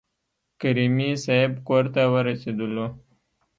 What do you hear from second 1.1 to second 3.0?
صیب کورته ورسېدلو.